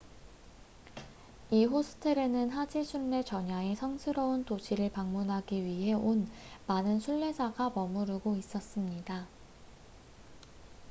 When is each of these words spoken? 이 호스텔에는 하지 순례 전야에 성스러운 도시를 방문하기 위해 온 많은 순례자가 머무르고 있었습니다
이 1.51 1.63
호스텔에는 1.65 2.49
하지 2.49 2.83
순례 2.83 3.21
전야에 3.21 3.75
성스러운 3.75 4.45
도시를 4.45 4.89
방문하기 4.91 5.63
위해 5.63 5.93
온 5.93 6.27
많은 6.65 6.99
순례자가 6.99 7.71
머무르고 7.75 8.35
있었습니다 8.37 9.27